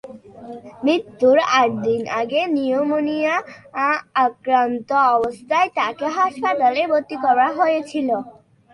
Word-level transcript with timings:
মৃত্যুর 0.85 1.37
আট 1.59 1.71
দিন 1.85 2.01
আগে 2.21 2.41
নিউমোনিয়ায় 2.55 3.99
আক্রান্ত 4.25 4.89
অবস্থায় 5.15 5.69
তাকে 5.77 6.05
হাসপাতালে 6.17 6.81
ভর্তি 6.91 7.15
করা 7.25 7.47
হয়েছিল। 7.57 8.09